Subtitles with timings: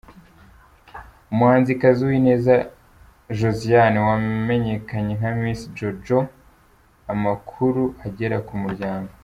[1.31, 2.53] Umuhanzikazi Uwineza
[3.37, 6.19] Josiane wamenyakanye nka Miss Jojo,
[7.13, 9.11] amakuru agera ku Umuryango.